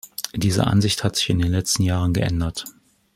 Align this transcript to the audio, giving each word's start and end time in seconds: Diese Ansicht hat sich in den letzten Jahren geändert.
Diese 0.33 0.65
Ansicht 0.65 1.03
hat 1.03 1.15
sich 1.15 1.29
in 1.29 1.37
den 1.37 1.51
letzten 1.51 1.83
Jahren 1.83 2.11
geändert. 2.11 2.65